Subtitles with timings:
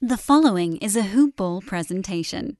[0.00, 2.56] The following is a Hoop Ball presentation.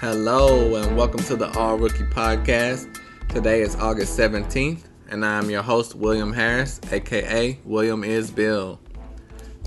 [0.00, 2.88] Hello and welcome to the All Rookie Podcast.
[3.28, 4.84] Today is August 17th,
[5.14, 8.80] and I'm your host, William Harris, aka William is Bill.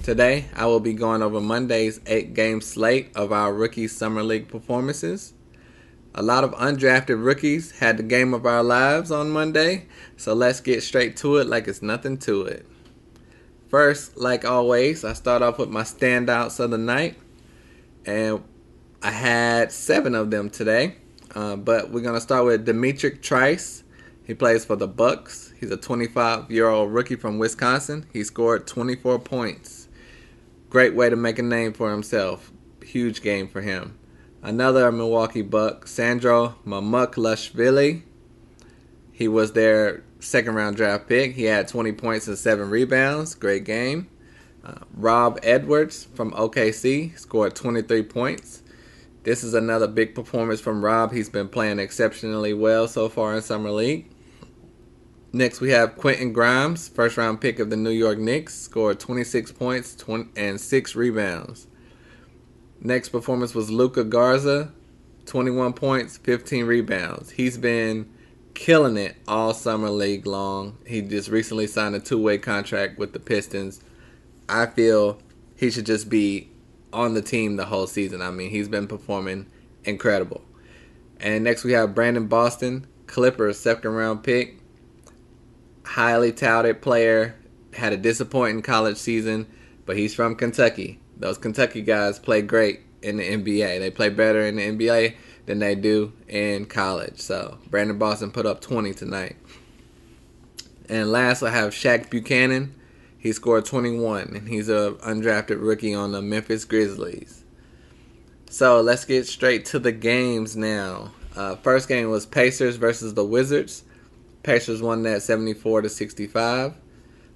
[0.04, 4.50] Today, I will be going over Monday's eight game slate of our rookie summer league
[4.50, 5.34] performances.
[6.14, 9.86] A lot of undrafted rookies had the game of our lives on Monday,
[10.18, 12.66] so let's get straight to it like it's nothing to it.
[13.70, 17.16] First, like always, I start off with my standouts of the night,
[18.05, 18.44] and
[19.02, 20.98] I had seven of them today.
[21.34, 23.86] Uh, but we're gonna start with D'Mitrik Trice.
[24.27, 25.54] He plays for the Bucks.
[25.58, 28.05] He's a 25 year old rookie from Wisconsin.
[28.12, 29.88] He scored 24 points.
[30.70, 32.52] Great way to make a name for himself.
[32.84, 33.98] Huge game for him.
[34.43, 38.02] Another Milwaukee Buck, Sandro Mamukelashvili.
[39.13, 41.34] He was their second round draft pick.
[41.35, 43.34] He had 20 points and seven rebounds.
[43.34, 44.09] Great game.
[44.62, 48.62] Uh, Rob Edwards from OKC scored 23 points.
[49.24, 51.13] This is another big performance from Rob.
[51.13, 54.09] He's been playing exceptionally well so far in Summer League.
[55.38, 59.52] Next, we have Quentin Grimes, first round pick of the New York Knicks, scored 26
[59.52, 61.68] points 20, and 6 rebounds.
[62.82, 64.74] Next performance was Luka Garza,
[65.28, 67.30] 21 points, 15 rebounds.
[67.30, 68.12] He's been
[68.56, 70.80] killing it all summer league long.
[70.88, 73.80] He just recently signed a two way contract with the Pistons.
[74.50, 75.22] I feel
[75.56, 76.50] he should just be
[76.91, 78.24] on the team the whole season.
[78.24, 79.46] I mean, he's been performing
[79.84, 80.44] incredible.
[81.19, 84.63] And next we have Brandon Boston, Clippers second round pick.
[85.88, 87.35] Highly touted player,
[87.74, 89.47] had a disappointing college season,
[89.85, 91.00] but he's from Kentucky.
[91.16, 93.80] Those Kentucky guys play great in the NBA.
[93.80, 95.16] They play better in the NBA
[95.46, 97.20] than they do in college.
[97.20, 99.38] So Brandon Boston put up 20 tonight.
[100.90, 102.75] And last I have Shaq Buchanan,
[103.18, 107.44] he scored 21, and he's a undrafted rookie on the Memphis Grizzlies.
[108.50, 111.12] So let's get straight to the games now.
[111.36, 113.84] Uh, first game was Pacers versus the Wizards.
[114.47, 116.74] Pacers won that 74 to 65.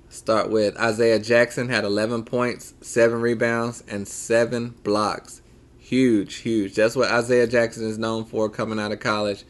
[0.08, 5.42] Start with Isaiah Jackson had 11 points, 7 rebounds, and 7 blocks.
[5.78, 6.74] Huge, huge.
[6.76, 9.44] That's what Isaiah Jackson is known for coming out of college.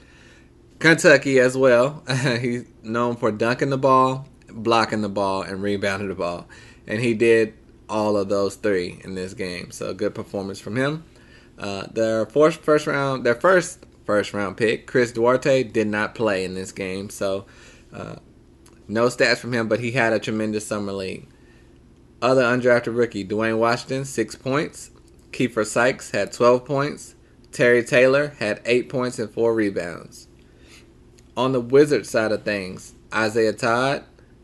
[0.80, 2.04] Kentucky as well.
[2.42, 6.48] He's known for dunking the ball blocking the ball and rebounding the ball.
[6.88, 7.54] And he did
[7.88, 9.70] all of those three in this game.
[9.70, 11.04] So good performance from him.
[11.60, 16.44] Uh, their first first round, their first first round pick, Chris Duarte, did not play
[16.44, 17.10] in this game.
[17.10, 17.46] So
[17.94, 18.16] uh,
[18.90, 21.30] no stats from him, but he had a tremendous summer league.
[22.22, 24.92] Other undrafted rookie, Duane Washington, six points.
[25.32, 27.16] Keifer Sykes had 12 points.
[27.54, 30.28] Terry Taylor had eight points and four rebounds.
[31.38, 34.04] On the Wizard side of things, Isaiah Todd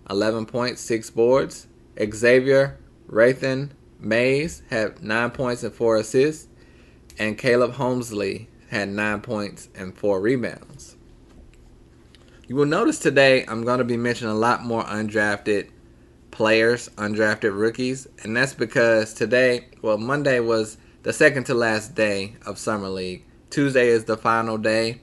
[0.10, 1.68] 11 points, 6 boards.
[2.02, 2.78] Xavier
[3.10, 6.48] Rathan Mays had 9 points and 4 assists.
[7.20, 10.96] And Caleb Homesley had 9 points and 4 rebounds.
[12.48, 15.70] You will notice today I'm going to be mentioning a lot more undrafted
[16.32, 18.08] players, undrafted rookies.
[18.24, 23.26] And that's because today, well, Monday was the second to last day of Summer League.
[23.50, 25.02] Tuesday is the final day.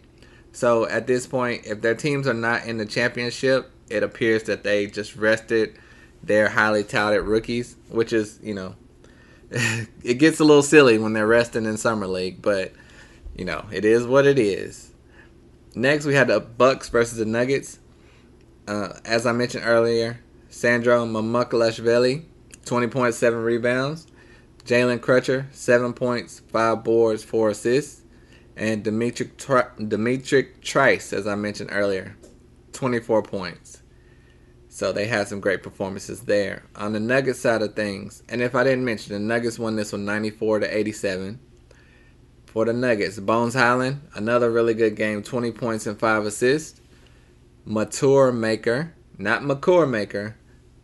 [0.52, 4.64] So at this point, if their teams are not in the championship, it appears that
[4.64, 5.76] they just rested
[6.22, 8.74] their highly touted rookies, which is, you know,
[9.50, 12.72] it gets a little silly when they're resting in summer league, but
[13.36, 14.92] you know, it is what it is.
[15.74, 17.80] Next, we had the Bucks versus the Nuggets.
[18.68, 22.24] Uh, as I mentioned earlier, Sandro Mamukelashvili,
[22.64, 24.06] 20.7 rebounds.
[24.64, 28.02] Jalen Crutcher, 7 points, 5 boards, 4 assists.
[28.56, 32.16] And D'Mitrik, Dimitri Trice, as I mentioned earlier,
[32.72, 33.82] 24 points.
[34.68, 36.64] So they had some great performances there.
[36.76, 39.92] On the Nuggets side of things, and if I didn't mention, the Nuggets won this
[39.92, 41.40] one 94 to 87.
[42.54, 46.80] For the Nuggets, Bones Hyland, another really good game, 20 points and 5 assists.
[47.66, 50.36] Matur Maker, not Makur Maker,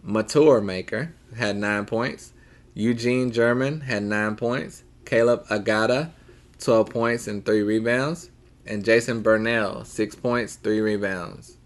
[0.04, 2.32] Matur Maker had 9 points.
[2.74, 4.82] Eugene German had 9 points.
[5.04, 6.10] Caleb Agada,
[6.58, 8.30] 12 points and 3 rebounds.
[8.66, 11.56] And Jason Burnell, 6 points, 3 rebounds.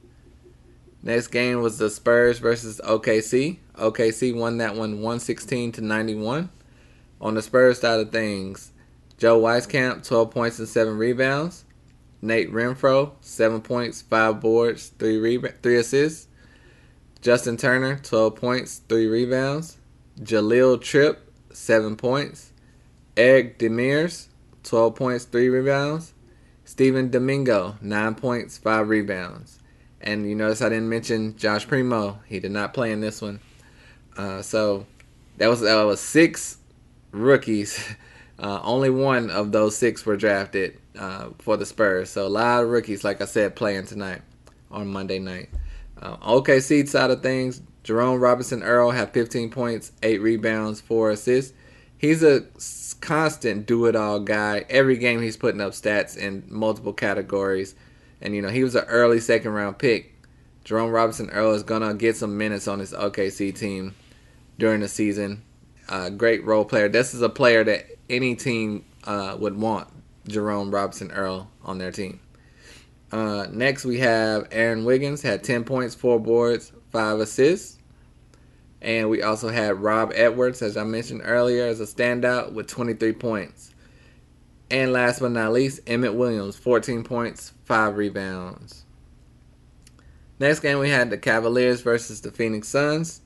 [1.02, 3.56] Next game was the Spurs versus OKC.
[3.76, 6.50] OKC won that one 116 to 91.
[7.22, 8.70] On the Spurs side of things,
[9.18, 11.64] Joe Wieskamp, 12 points and 7 rebounds.
[12.20, 16.28] Nate Renfro, 7 points, 5 boards, 3 reba- 3 assists.
[17.20, 19.78] Justin Turner, 12 points, 3 rebounds.
[20.20, 22.52] Jahlil Tripp, 7 points.
[23.16, 24.28] Eric Demers,
[24.62, 26.14] 12 points, 3 rebounds.
[26.64, 29.58] Stephen Domingo, 9 points, 5 rebounds.
[30.00, 32.20] And you notice I didn't mention Josh Primo.
[32.26, 33.40] He did not play in this one.
[34.16, 34.86] Uh, so
[35.38, 36.58] that was that was six
[37.10, 37.82] rookies.
[38.38, 42.10] Uh, only one of those six were drafted uh, for the Spurs.
[42.10, 44.22] So a lot of rookies, like I said, playing tonight
[44.70, 45.50] on Monday night.
[46.00, 51.52] Uh, OKC side of things, Jeremiah Robinson-Earl had 15 points, 8 rebounds, 4 assists.
[51.96, 52.44] He's a
[53.00, 54.64] constant do it all guy.
[54.68, 57.74] Every game he's putting up stats in multiple categories.
[58.20, 60.14] And, you know, he was an early second round pick.
[60.64, 63.94] Jeremiah Robinson-Earl is going to get some minutes on this OKC team
[64.58, 65.42] during the season.
[65.88, 66.88] Uh, great role player.
[66.88, 69.88] This is a player that any team uh, would want
[70.26, 72.20] Jeremiah Robinson-Earl on their team.
[73.12, 77.78] Uh, next, we have Aaron Wiggins had 10 points, 4 boards, 5 assists.
[78.80, 83.12] And we also had Rob Edwards, as I mentioned earlier, as a standout with 23
[83.12, 83.74] points.
[84.70, 88.84] And last but not least, Emmitt Williams, 14 points, 5 rebounds.
[90.40, 93.20] Next game, we had the Cavaliers versus the Phoenix Suns.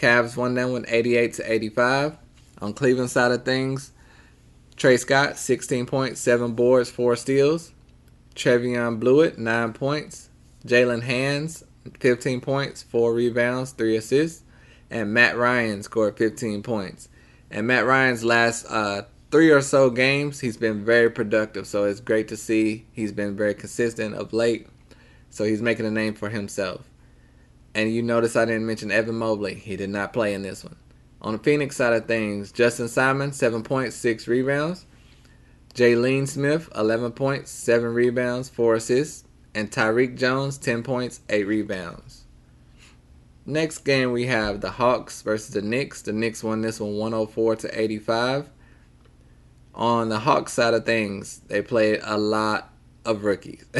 [0.00, 2.16] Cavs won them with 88 to 85.
[2.62, 3.92] On Cleveland side of things,
[4.76, 7.72] Tre Scott, 16 points, 7 boards, 4 steals.
[8.34, 10.30] Trevon Bluiett, 9 points.
[10.66, 11.64] Jaylen Hands,
[11.98, 14.42] 15 points, 4 rebounds, 3 assists.
[14.90, 17.08] And Matt Ryan scored 15 points.
[17.50, 21.66] And Matt Ryan's last uh, three or so games, he's been very productive.
[21.66, 24.66] So it's great to see he's been very consistent of late.
[25.28, 26.88] So he's making a name for himself.
[27.74, 29.54] And you notice I didn't mention Evan Mobley.
[29.54, 30.76] He did not play in this one.
[31.22, 34.86] On the Phoenix side of things, Justin Simon, 7 points, 6 rebounds.
[35.74, 39.24] Jalen Smith, 11 points, 7 rebounds, 4 assists.
[39.54, 42.24] And Tyrique Jones, 10 points, 8 rebounds.
[43.46, 46.02] Next game we have the Hawks versus the Knicks.
[46.02, 48.48] The Knicks won this one 104 to 85.
[49.74, 52.72] On the Hawks side of things, they played a lot
[53.04, 53.64] of rookies.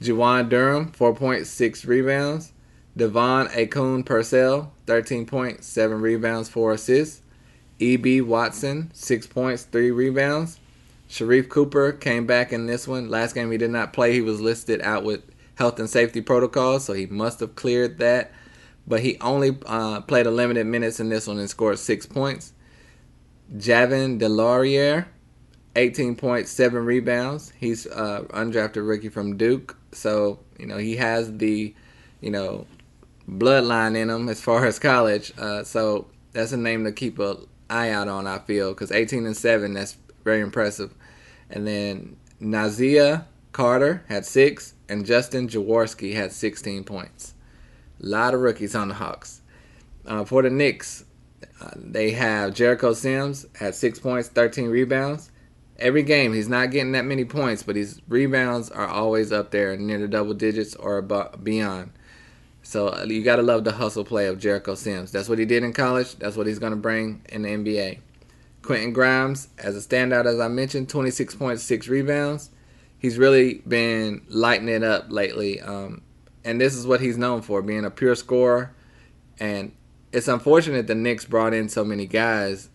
[0.00, 2.52] Juwan Durham, 4.6 rebounds.
[2.96, 7.22] Devon Achune Purcell, 13 points, 7 rebounds, 4 assists.
[7.78, 10.58] Ibi Watson, 6 points, 3 rebounds.
[11.10, 13.10] Sharife Cooper came back in this one.
[13.10, 14.12] Last game he did not play.
[14.12, 15.22] He was listed out with
[15.56, 18.32] health and safety protocols, so he must have cleared that.
[18.86, 22.54] But he only uh, played a limited minutes in this one and scored 6 points.
[23.56, 25.06] Javin DeLaurier,
[25.76, 27.52] 18 points, 7 rebounds.
[27.58, 29.76] He's uh, undrafted rookie from Duke.
[29.92, 31.74] So, you know, he has the,
[32.20, 32.66] you know,
[33.28, 35.32] bloodline in them as far as college.
[35.38, 39.26] Uh, so that's a name to keep an eye out on, I feel, because 18
[39.26, 40.94] and 7, that's very impressive.
[41.50, 47.34] And then Nazia Carter had 6, and Justin Jaworski had 16 points.
[48.02, 49.40] A lot of rookies on the Hawks.
[50.04, 51.04] Uh, for the Knicks,
[51.60, 55.30] uh, they have Jericho Sims at 6 points, 13 rebounds.
[55.78, 59.76] Every game, he's not getting that many points, but his rebounds are always up there
[59.76, 61.92] near the double digits or beyond.
[62.66, 65.12] So you got to love the hustle play of Jericho Sims.
[65.12, 66.16] That's what he did in college.
[66.16, 68.00] That's what he's going to bring in the NBA.
[68.62, 72.50] Quentin Grimes, as a standout, as I mentioned, 26.6 rebounds.
[72.98, 75.60] He's really been lighting it up lately.
[75.60, 76.02] Um,
[76.44, 78.74] and this is what he's known for, being a pure scorer.
[79.38, 79.70] And
[80.10, 82.68] it's unfortunate the Knicks brought in so many guys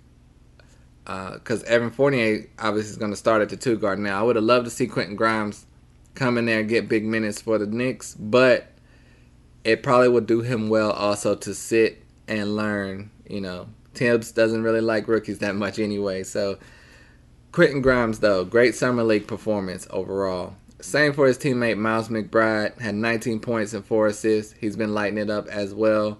[1.03, 4.21] because uh, Evan Fournier obviously is going to start at the two guard now.
[4.21, 5.65] I would have loved to see Quentin Grimes
[6.15, 8.70] come in there and get big minutes for the Knicks, but
[9.63, 13.11] it probably would do him well also to sit and learn.
[13.27, 16.23] You know, Thibs doesn't really like rookies that much anyway.
[16.23, 16.57] So,
[17.51, 20.55] Quentin Grimes, though, great summer league performance overall.
[20.79, 24.53] Same for his teammate Miles McBride, had 19 points and four assists.
[24.59, 26.17] He's been lighting it up as well.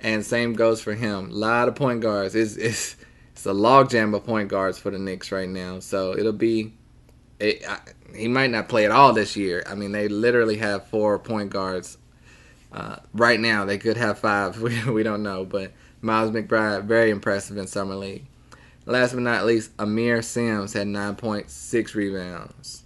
[0.00, 1.30] And same goes for him.
[1.30, 2.34] A lot of point guards.
[2.34, 2.96] It's, it's,
[3.32, 5.78] it's a logjam of point guards for the Knicks right now.
[5.78, 6.72] So it'll be.
[7.38, 7.78] It, I,
[8.14, 9.62] he might not play at all this year.
[9.66, 11.96] I mean, they literally have four point guards
[12.72, 14.60] uh, right now, they could have five.
[14.62, 15.44] We, we don't know.
[15.44, 18.26] But Miles McBride, very impressive in Summer League.
[18.86, 22.84] Last but not least, Aamir Simms had 9.6 rebounds.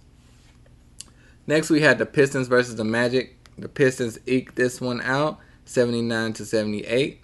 [1.47, 3.37] Next, we had the Pistons versus the Magic.
[3.57, 7.21] The Pistons eked this one out, 79 to 78.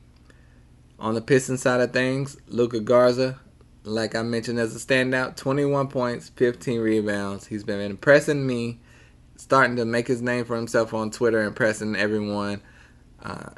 [1.00, 3.40] On the Pistons side of things, Luka Garza,
[3.84, 7.48] like I mentioned as a standout, 21 points, 15 rebounds.
[7.48, 8.80] He's been impressing me
[9.42, 12.62] starting to make his name for himself on Twitter, impressing everyone.
[13.22, 13.50] Uh,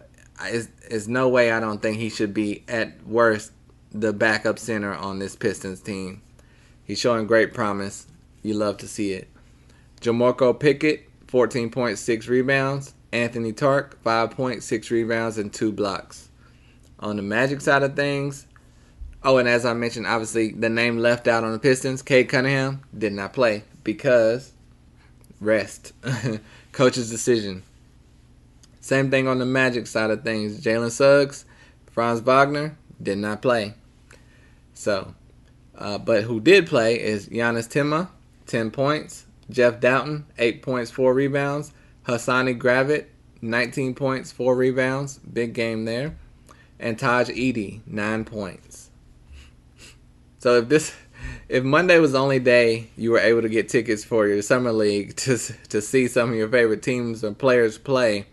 [0.46, 3.52] it's, no way I don't think he should be at worst
[3.92, 6.22] the backup center on this Pistons team.
[6.86, 8.08] He's showing great promise.
[8.44, 9.30] You love to see it.
[10.00, 12.94] Jamorko Pickett, 14.6 rebounds.
[13.12, 16.30] Anthony Tarke, 5.6 rebounds, and 2 blocks.
[17.00, 18.48] On the Magic side of things,
[19.22, 22.82] oh, and as I mentioned, obviously, the name left out on the Pistons, Cade Cunningham,
[22.98, 24.54] did not play because
[25.44, 25.94] rest.
[26.72, 27.64] Coach's decision.
[28.82, 30.62] Same thing on the Magic side of things.
[30.62, 31.46] Jalen Suggs,
[31.92, 33.76] Franz Wagner, did not play.
[34.74, 35.14] So,
[35.78, 38.10] uh, but who did play is Giannis Timma,
[38.48, 39.26] 10 points.
[39.50, 41.72] Jeff Dowtin, 8 points, 4 rebounds.
[42.08, 43.06] Hassani Gravett,
[43.42, 45.20] 19 points, 4 rebounds.
[45.20, 46.16] Big game there.
[46.80, 48.90] And Taj Edey, 9 points.
[50.40, 50.94] So if this
[51.50, 54.72] if Monday was the only day you were able to get tickets for your summer
[54.72, 55.38] league to
[55.70, 58.26] to see some of your favorite teams and players play,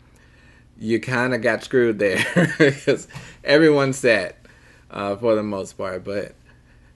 [0.78, 2.24] you kind of got screwed there
[2.58, 3.08] because
[3.44, 4.44] everyone's set
[4.90, 6.04] uh, for the most part.
[6.04, 6.34] But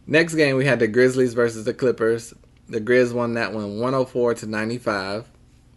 [0.06, 2.34] next game we had the Grizzlies versus the Clippers.
[2.68, 5.26] The Grizz won that one 104 to 95.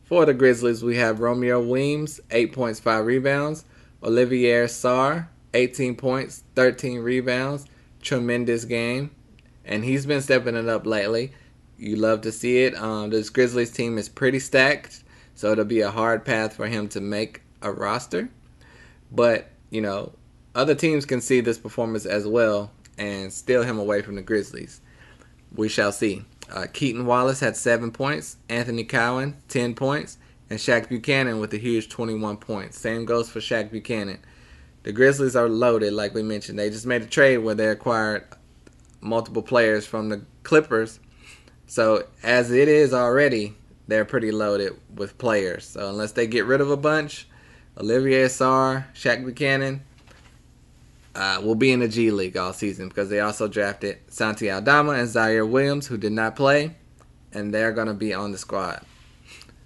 [0.05, 3.65] For the Grizzlies, we have Romeo Weems, 8 points, 5 rebounds.
[4.01, 7.65] Olivier Sarr, 18 points, 13 rebounds.
[8.01, 9.11] Tremendous game.
[9.67, 11.33] And he's been stepping it up lately.
[11.77, 12.75] You love to see it.
[12.75, 15.03] Um, this Grizzlies team is pretty stacked,
[15.35, 18.29] so it'll be a hard path for him to make a roster.
[19.11, 20.13] But, you know,
[20.55, 24.81] other teams can see this performance as well and steal him away from the Grizzlies.
[25.53, 26.23] We shall see.
[26.51, 30.17] Uh, Keaton Wallace had seven points, Anthony Cowan, 10 points,
[30.49, 32.79] and Shaq Buchanan with a huge 21 points.
[32.79, 34.19] Same goes for Shaq Buchanan.
[34.83, 36.57] The Grizzlies are loaded, like we mentioned.
[36.57, 38.23] They just made a trade where they acquired
[39.01, 40.99] multiple players from the Clippers.
[41.65, 43.55] So, as it is already,
[43.87, 45.65] they're pretty loaded with players.
[45.65, 47.27] So, unless they get rid of a bunch,
[47.77, 49.83] Olivier Sarr, Shaq Buchanan,
[51.15, 54.93] uh, will be in the G League all season because they also drafted Santi Aldama
[54.93, 56.75] and Ziaire Williams, who did not play,
[57.33, 58.81] and they're going to be on the squad.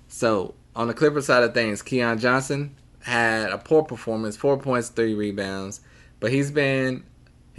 [0.07, 4.89] So, on the Clipper side of things, Keon Johnson had a poor performance, four points,
[4.89, 5.81] three rebounds,
[6.19, 7.03] but he's been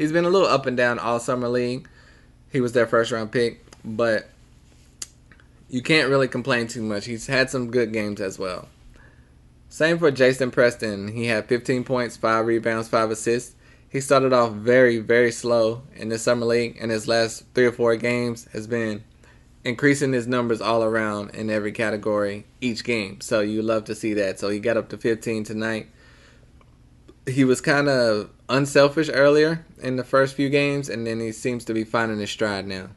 [0.02, 1.88] he's been a little up and down all summer league.
[2.50, 4.28] He was their first round pick, but
[5.70, 7.04] you can't really complain too much.
[7.04, 8.68] He's had some good games as well.
[9.68, 11.08] Same for Jason Preston.
[11.08, 13.54] He had 15 points, 5 rebounds, 5 assists.
[13.88, 17.72] He started off very, very slow in the summer league, and his last three or
[17.72, 19.04] four games has been
[19.64, 23.20] increasing his numbers all around in every category each game.
[23.20, 24.40] So you love to see that.
[24.40, 25.88] So he got up to 15 tonight.
[27.24, 31.64] He was kind of unselfish earlier in the first few games, and then he seems
[31.64, 32.90] to be finding his stride now.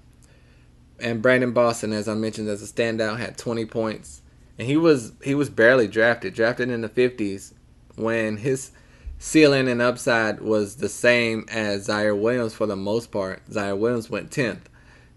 [1.00, 4.22] And Brandon Boston, as I mentioned as a standout, had 20 points,
[4.60, 7.54] and he was he was barely drafted, drafted in the 50s,
[7.96, 8.72] when his
[9.18, 13.42] ceiling and upside was the same as Ziaire Williams for the most part.
[13.50, 14.64] Ziaire Williams went 10th.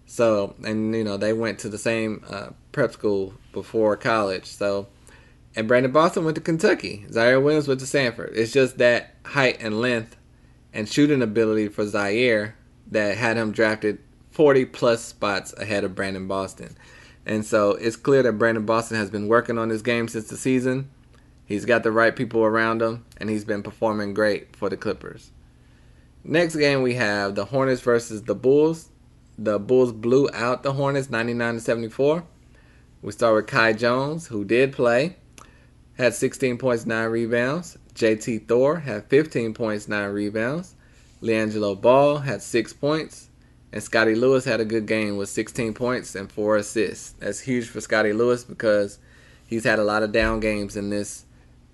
[0.05, 4.45] So, and you know, they went to the same uh, prep school before college.
[4.45, 4.87] So,
[5.55, 7.05] and Brandon Boston went to Kentucky.
[7.09, 8.31] Ziaire Williams went to Stanford.
[8.35, 10.15] It's just that height and length
[10.73, 12.53] and shooting ability for Ziaire
[12.91, 13.99] that had him drafted
[14.31, 16.75] 40 plus spots ahead of Brandon Boston.
[17.25, 20.37] And so it's clear that Brandon Boston has been working on his game since the
[20.37, 20.89] season.
[21.45, 25.31] He's got the right people around him, and he's been performing great for the Clippers.
[26.23, 28.89] Next game we have the Hornets versus the Bulls.
[29.37, 32.23] The Bulls blew out the Hornets 99 to 74.
[33.01, 35.15] We start with Kai Jones, who did play,
[35.97, 37.77] had 16 points, 9 rebounds.
[37.99, 40.73] JT Thor had 15 points, 9 rebounds.
[41.21, 43.29] LiAngelo Ball had 6 points.
[43.73, 47.11] And Scottie Lewis had a good game with 16 points and 4 assists.
[47.19, 48.99] That's huge for Scottie Lewis because
[49.45, 51.25] he's had a lot of down games in this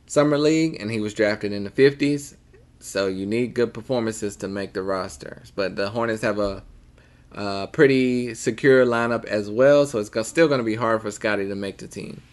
[0.08, 2.36] summer league and he was drafted in the 50s.
[2.80, 5.52] So you need good performances to make the rosters.
[5.56, 6.64] But the Hornets have a,
[7.34, 11.48] a pretty secure lineup as well, so it's still going to be hard for Scottie
[11.48, 12.24] to make the team.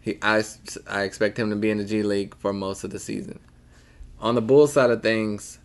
[0.00, 0.42] He, I,
[0.88, 3.40] I expect him to be in the G League for most of the season.
[4.18, 5.58] On the Bulls side of things,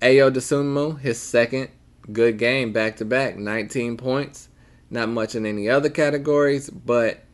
[0.00, 1.68] Ayo Dosunmu, his second
[2.10, 4.48] good game back to back, 19 points.
[4.90, 7.24] Not much in any other categories, but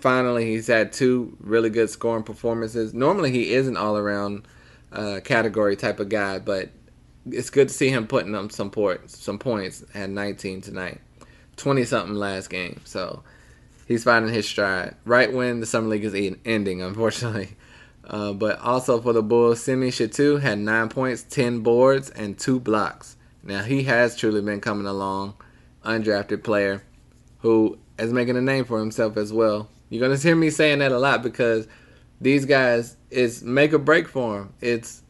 [0.00, 2.94] finally he's had two really good scoring performances.
[2.94, 4.46] Normally he is an all around
[4.92, 6.70] uh, category type of guy, but
[7.26, 9.18] it's good to see him putting up some points.
[9.18, 9.84] Some points.
[9.92, 11.00] Had 19 tonight,
[11.56, 12.80] 20 something last game.
[12.84, 13.22] So
[13.86, 17.50] he's finding his stride right when the summer league is ending, unfortunately.
[18.06, 22.60] Uh, but also for the Bulls, Simi Shittu had nine points, ten boards, and two
[22.60, 23.16] blocks.
[23.42, 25.34] Now he has truly been coming along,
[25.84, 26.82] undrafted player,
[27.38, 29.70] who is making a name for himself as well.
[29.88, 31.66] You're gonna hear me saying that a lot because
[32.20, 34.54] these guys is make or break for him.
[34.60, 35.02] It's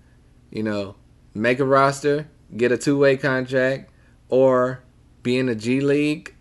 [0.51, 0.95] you know
[1.35, 3.91] make a roster, get a two way contract,
[4.29, 4.83] or
[5.23, 6.34] be in the G League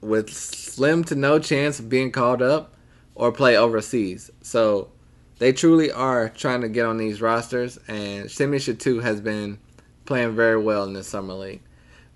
[0.00, 2.74] with slim to no chance of being called up
[3.14, 4.30] or play overseas.
[4.42, 4.90] So
[5.38, 9.58] they truly are trying to get on these rosters, and Simeon Shittu has been
[10.04, 11.62] playing very well in the summer league.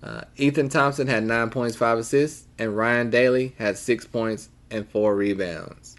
[0.01, 4.87] Uh, Ethan Thompson had nine points, five assists, and Ryan Daly had six points and
[4.89, 5.95] four rebounds.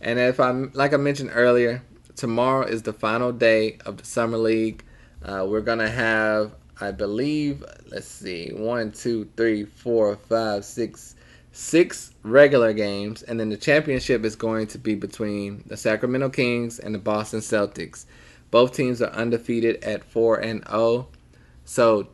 [0.00, 1.82] And if I'm like I mentioned earlier,
[2.16, 4.84] tomorrow is the final day of the summer league.
[5.22, 11.14] Uh, we're gonna have, I believe, let's see, one, two, three, four, five, six,
[11.54, 16.80] six regular games, and then the championship is going to be between the Sacramento Kings
[16.80, 18.06] and the Boston Celtics.
[18.50, 20.78] Both teams are undefeated at four and zero.
[20.78, 21.06] Oh.
[21.64, 22.08] So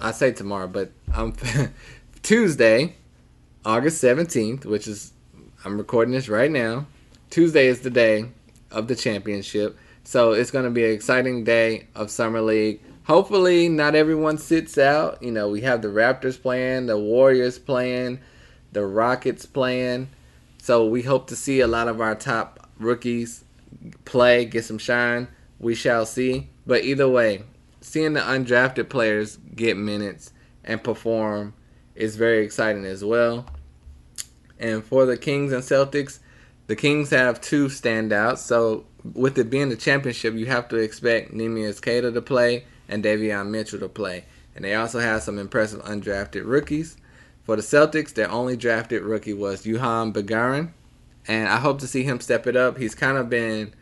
[0.00, 1.32] I say tomorrow, but I'm
[2.22, 2.96] Tuesday,
[3.64, 5.12] August 17th, which is
[5.64, 6.86] I'm recording this right now.
[7.30, 8.26] Tuesday is the day
[8.70, 9.78] of the championship.
[10.04, 12.80] So it's going to be an exciting day of summer league.
[13.06, 15.22] Hopefully, not everyone sits out.
[15.22, 18.18] You know, we have the Raptors playing, the Warriors playing,
[18.72, 20.08] the Rockets playing.
[20.60, 23.44] So we hope to see a lot of our top rookies
[24.04, 25.28] play, get some shine.
[25.60, 26.48] We shall see.
[26.66, 27.44] But either way,
[27.80, 30.32] seeing the undrafted players get minutes
[30.64, 31.54] and perform
[31.94, 33.46] is very exciting as well.
[34.58, 36.18] And for the Kings and Celtics,
[36.66, 38.38] the Kings have two standouts.
[38.38, 38.84] So
[39.14, 43.50] with it being the championship, you have to expect Neemias Queta to play and Davion
[43.50, 44.24] Mitchell to play.
[44.54, 46.96] And they also have some impressive undrafted rookies.
[47.44, 50.72] For the Celtics, their only drafted rookie was Juhann Begarin.
[51.28, 52.78] And I hope to see him step it up.
[52.78, 53.74] He's kind of been,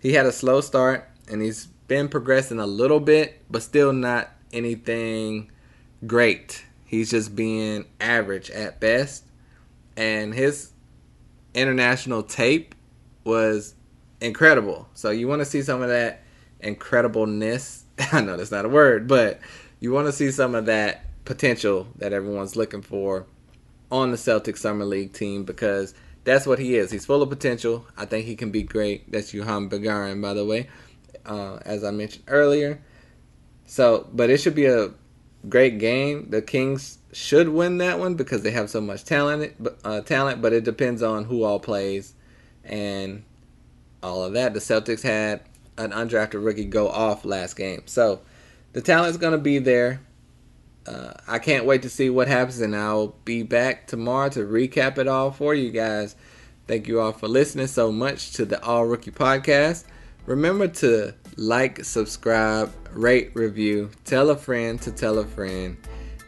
[0.00, 4.30] he had a slow start and he's been progressing a little bit, but still not
[4.52, 5.50] anything
[6.06, 6.64] great.
[6.86, 9.24] He's just being average at best.
[9.96, 10.72] And his
[11.54, 12.74] international tape
[13.24, 13.74] was
[14.20, 14.88] incredible.
[14.94, 16.22] So you want to see some of that
[16.62, 17.82] incredibleness.
[18.12, 19.40] I know that's not a word, but
[19.80, 23.26] you want to see some of that potential that everyone's looking for
[23.90, 25.94] on the Celtic Summer League team because
[26.24, 26.90] that's what he is.
[26.90, 27.86] He's full of potential.
[27.96, 29.10] I think he can be great.
[29.10, 30.68] That's Juhann Begarin, by the way
[31.26, 32.80] uh, as I mentioned earlier.
[33.66, 34.90] So, but it should be a
[35.48, 36.30] great game.
[36.30, 39.54] The Kings should win that one because they have so much talent.
[39.84, 42.14] Uh, talent, but it depends on who all plays
[42.64, 43.24] and
[44.02, 44.54] all of that.
[44.54, 45.42] The Celtics had
[45.78, 48.20] an undrafted rookie go off last game, so
[48.72, 50.00] the talent's going to be there.
[50.86, 54.98] Uh, I can't wait to see what happens, and I'll be back tomorrow to recap
[54.98, 56.16] it all for you guys.
[56.66, 59.84] Thank you all for listening so much to the All Rookie Podcast.
[60.26, 65.76] Remember to like, subscribe, rate, review, tell a friend to tell a friend.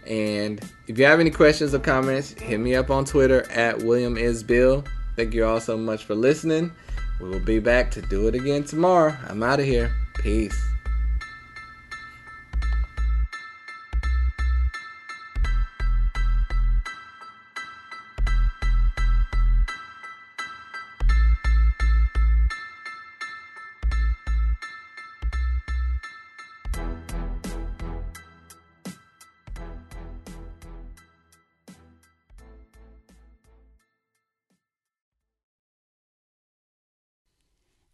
[0.07, 4.16] And if you have any questions or comments, hit me up on Twitter at William
[4.16, 4.85] is Bill.
[5.16, 6.72] Thank you all so much for listening.
[7.20, 9.16] We will be back to do it again tomorrow.
[9.29, 9.94] I'm out of here.
[10.14, 10.73] Peace.